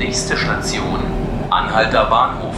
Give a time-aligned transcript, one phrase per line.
[0.00, 0.98] Nächste Station,
[1.50, 2.54] Anhalter Bahnhof.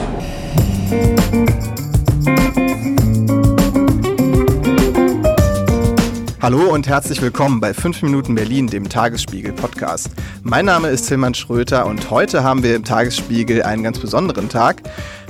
[6.40, 10.10] Hallo und herzlich willkommen bei 5 Minuten Berlin, dem Tagesspiegel Podcast.
[10.44, 14.80] Mein Name ist Tilman Schröter und heute haben wir im Tagesspiegel einen ganz besonderen Tag,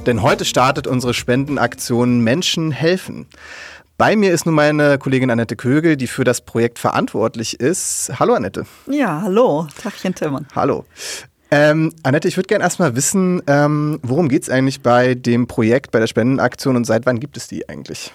[0.05, 3.27] denn heute startet unsere Spendenaktion Menschen helfen.
[3.97, 8.13] Bei mir ist nun meine Kollegin Annette Kögel, die für das Projekt verantwortlich ist.
[8.19, 8.67] Hallo Annette.
[8.87, 9.67] Ja, hallo.
[9.83, 10.47] Tagchen Tillmann.
[10.55, 10.85] Hallo.
[11.53, 15.91] Ähm, Annette, ich würde gerne erstmal wissen, ähm, worum geht es eigentlich bei dem Projekt,
[15.91, 18.11] bei der Spendenaktion und seit wann gibt es die eigentlich?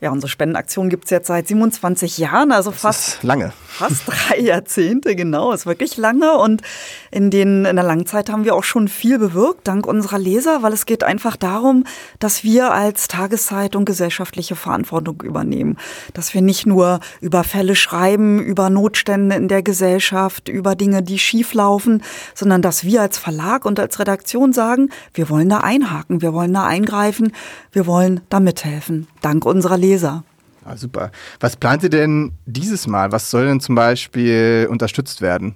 [0.00, 3.52] Ja, unsere Spendenaktion gibt es jetzt seit 27 Jahren, also das fast lange.
[3.66, 6.32] Fast drei Jahrzehnte, genau, ist wirklich lange.
[6.38, 6.62] Und
[7.10, 10.72] in, den, in der Langzeit haben wir auch schon viel bewirkt, dank unserer Leser, weil
[10.72, 11.84] es geht einfach darum,
[12.18, 15.76] dass wir als Tageszeitung gesellschaftliche Verantwortung übernehmen.
[16.14, 21.18] Dass wir nicht nur über Fälle schreiben, über Notstände in der Gesellschaft, über Dinge, die
[21.18, 22.02] schief laufen,
[22.34, 26.52] sondern dass wir als Verlag und als Redaktion sagen, wir wollen da einhaken, wir wollen
[26.52, 27.32] da eingreifen,
[27.72, 30.24] wir wollen da mithelfen, dank unserer Leser.
[30.64, 31.10] Ah, super.
[31.40, 33.12] Was plant ihr denn dieses Mal?
[33.12, 35.54] Was soll denn zum Beispiel unterstützt werden?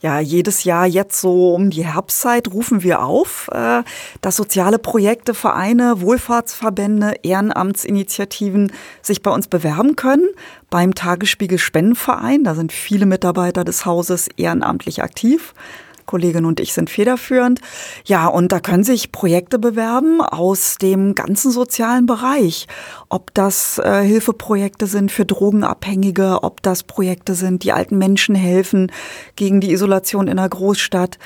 [0.00, 3.82] Ja, jedes Jahr jetzt so um die Herbstzeit rufen wir auf, äh,
[4.20, 10.28] dass soziale Projekte, Vereine, Wohlfahrtsverbände, Ehrenamtsinitiativen sich bei uns bewerben können.
[10.70, 15.54] Beim Tagesspiegel Spendenverein, da sind viele Mitarbeiter des Hauses ehrenamtlich aktiv.
[16.12, 17.62] Kollegin und ich sind federführend.
[18.04, 22.66] Ja, und da können sich Projekte bewerben aus dem ganzen sozialen Bereich.
[23.08, 28.92] Ob das äh, Hilfeprojekte sind für Drogenabhängige, ob das Projekte sind, die alten Menschen helfen
[29.36, 31.16] gegen die Isolation in der Großstadt.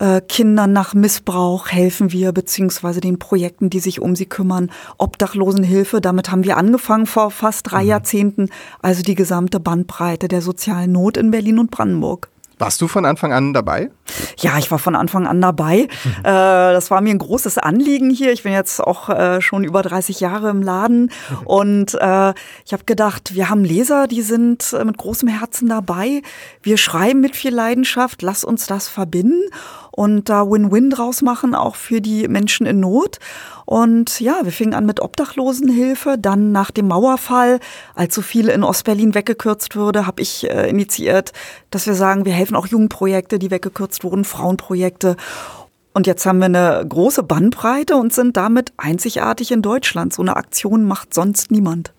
[0.00, 4.72] Äh, Kindern nach Missbrauch helfen wir, beziehungsweise den Projekten, die sich um sie kümmern.
[4.98, 7.90] Obdachlosenhilfe, damit haben wir angefangen vor fast drei mhm.
[7.90, 8.48] Jahrzehnten.
[8.82, 12.30] Also die gesamte Bandbreite der sozialen Not in Berlin und Brandenburg.
[12.58, 13.90] Warst du von Anfang an dabei?
[14.38, 15.88] Ja, ich war von Anfang an dabei.
[16.04, 16.10] Mhm.
[16.20, 18.32] Äh, das war mir ein großes Anliegen hier.
[18.32, 21.46] Ich bin jetzt auch äh, schon über 30 Jahre im Laden mhm.
[21.46, 26.22] und äh, ich habe gedacht, wir haben Leser, die sind mit großem Herzen dabei.
[26.62, 28.22] Wir schreiben mit viel Leidenschaft.
[28.22, 29.42] Lass uns das verbinden
[29.96, 33.18] und da Win-Win draus machen, auch für die Menschen in Not.
[33.66, 36.16] Und ja, wir fingen an mit Obdachlosenhilfe.
[36.18, 37.60] Dann nach dem Mauerfall,
[37.94, 41.32] als so viel in Ostberlin weggekürzt wurde, habe ich äh, initiiert,
[41.70, 45.16] dass wir sagen, wir helfen auch Jugendprojekte, die weggekürzt wurden, Frauenprojekte.
[45.94, 50.12] Und jetzt haben wir eine große Bandbreite und sind damit einzigartig in Deutschland.
[50.12, 51.93] So eine Aktion macht sonst niemand.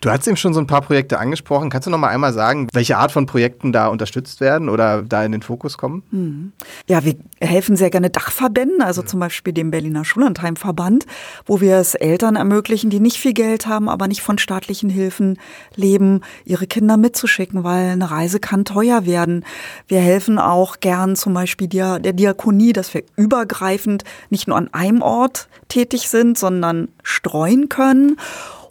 [0.00, 1.68] Du hast eben schon so ein paar Projekte angesprochen.
[1.68, 5.22] Kannst du noch mal einmal sagen, welche Art von Projekten da unterstützt werden oder da
[5.24, 6.02] in den Fokus kommen?
[6.10, 6.52] Hm.
[6.88, 11.04] Ja, wir helfen sehr gerne Dachverbänden, also zum Beispiel dem Berliner Schullandheimverband,
[11.44, 15.38] wo wir es Eltern ermöglichen, die nicht viel Geld haben, aber nicht von staatlichen Hilfen
[15.76, 19.44] leben, ihre Kinder mitzuschicken, weil eine Reise kann teuer werden.
[19.86, 24.72] Wir helfen auch gern zum Beispiel der, der Diakonie, dass wir übergreifend nicht nur an
[24.72, 28.16] einem Ort tätig sind, sondern streuen können.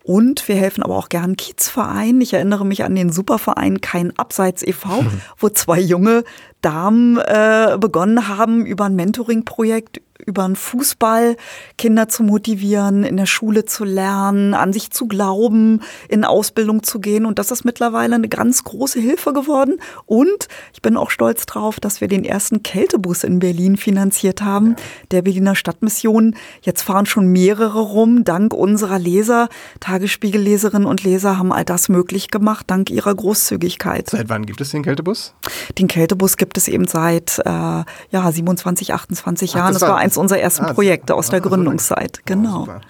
[0.03, 2.21] Und wir helfen aber auch gern Kiezvereinen.
[2.21, 5.05] Ich erinnere mich an den Superverein Kein Abseits e.V.,
[5.37, 6.23] wo zwei junge
[6.61, 11.37] Damen äh, begonnen haben, über ein Mentoring-Projekt über den Fußball
[11.77, 16.99] Kinder zu motivieren, in der Schule zu lernen, an sich zu glauben, in Ausbildung zu
[16.99, 17.25] gehen.
[17.25, 19.79] Und das ist mittlerweile eine ganz große Hilfe geworden.
[20.05, 24.75] Und ich bin auch stolz drauf, dass wir den ersten Kältebus in Berlin finanziert haben,
[25.11, 26.35] der Berliner Stadtmission.
[26.61, 28.23] Jetzt fahren schon mehrere rum.
[28.23, 34.09] Dank unserer Leser, Tagesspiegelleserinnen und Leser haben all das möglich gemacht, dank ihrer Großzügigkeit.
[34.09, 35.33] Seit wann gibt es den Kältebus?
[35.77, 37.85] Den Kältebus gibt es eben seit äh, ja,
[38.31, 39.67] 27, 28 Jahren.
[39.67, 42.21] Ach, das, das war eins unserer ersten ah, Projekte aus der Gründungszeit.
[42.25, 42.67] Genau.
[42.67, 42.81] Oh,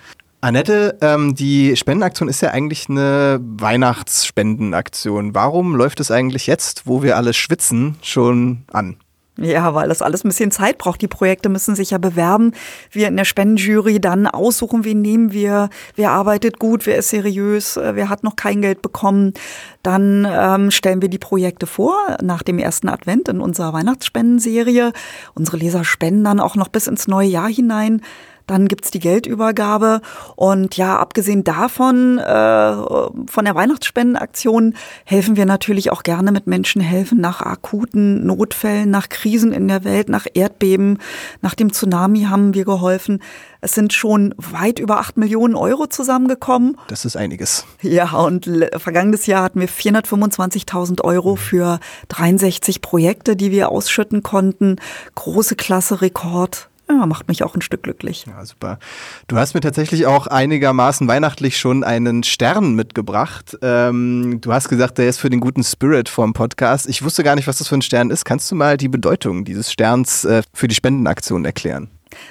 [0.41, 5.35] Annette, ähm, die Spendenaktion ist ja eigentlich eine Weihnachtsspendenaktion.
[5.35, 8.95] Warum läuft es eigentlich jetzt, wo wir alle schwitzen, schon an?
[9.41, 11.01] Ja, weil das alles ein bisschen Zeit braucht.
[11.01, 12.51] Die Projekte müssen sich ja bewerben.
[12.91, 17.77] Wir in der Spendenjury dann aussuchen, wen nehmen wir, wer arbeitet gut, wer ist seriös,
[17.77, 19.33] äh, wer hat noch kein Geld bekommen.
[19.81, 24.91] Dann ähm, stellen wir die Projekte vor nach dem ersten Advent in unserer Weihnachtsspendenserie.
[25.35, 28.01] Unsere Leser spenden dann auch noch bis ins neue Jahr hinein.
[28.49, 30.01] Dann gibt's die Geldübergabe.
[30.35, 34.73] Und ja, abgesehen davon, äh, von der Weihnachtsspendenaktion,
[35.05, 39.83] helfen wir natürlich auch gerne mit Menschen helfen nach akuten Notfällen, nach Krisen in der
[39.83, 40.97] Welt, nach Erdbeben,
[41.41, 43.21] nach dem Tsunami haben wir geholfen.
[43.61, 46.75] Es sind schon weit über acht Millionen Euro zusammengekommen.
[46.87, 47.65] Das ist einiges.
[47.83, 54.77] Ja, und vergangenes Jahr hatten wir 425.000 Euro für 63 Projekte, die wir ausschütten konnten.
[55.13, 58.25] Große Klasse, Rekord ja, macht mich auch ein Stück glücklich.
[58.27, 58.79] Ja, super.
[59.27, 63.57] Du hast mir tatsächlich auch einigermaßen weihnachtlich schon einen Stern mitgebracht.
[63.61, 66.87] Ähm, du hast gesagt, der ist für den guten Spirit vom Podcast.
[66.89, 68.25] Ich wusste gar nicht, was das für ein Stern ist.
[68.25, 71.89] Kannst du mal die Bedeutung dieses Sterns äh, für die Spendenaktion erklären?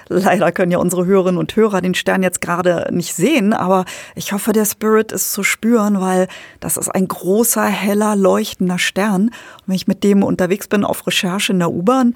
[0.09, 3.85] Leider können ja unsere Hörerinnen und Hörer den Stern jetzt gerade nicht sehen, aber
[4.17, 6.27] ich hoffe, der Spirit ist zu spüren, weil
[6.59, 9.27] das ist ein großer, heller, leuchtender Stern.
[9.27, 9.33] Und
[9.67, 12.15] wenn ich mit dem unterwegs bin auf Recherche in der U-Bahn,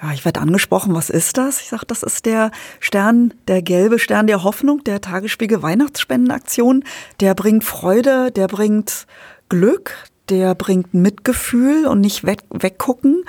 [0.00, 1.60] ja, ich werde angesprochen, was ist das?
[1.60, 6.84] Ich sage, das ist der Stern, der gelbe Stern der Hoffnung, der Tagesspiegel Weihnachtsspendenaktion.
[7.20, 9.06] Der bringt Freude, der bringt
[9.48, 9.94] Glück,
[10.28, 13.24] der bringt Mitgefühl und nicht weg, weggucken.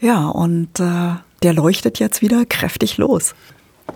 [0.00, 3.34] Ja, und äh, der leuchtet jetzt wieder kräftig los.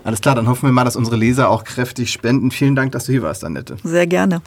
[0.03, 2.51] Alles klar, dann hoffen wir mal, dass unsere Leser auch kräftig spenden.
[2.51, 3.77] Vielen Dank, dass du hier warst, Annette.
[3.83, 4.41] Sehr gerne.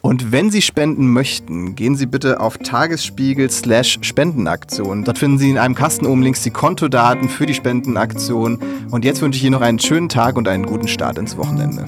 [0.00, 5.04] Und wenn Sie spenden möchten, gehen Sie bitte auf Tagesspiegel slash Spendenaktion.
[5.04, 8.58] Dort finden Sie in einem Kasten oben links die Kontodaten für die Spendenaktion.
[8.90, 11.86] Und jetzt wünsche ich Ihnen noch einen schönen Tag und einen guten Start ins Wochenende.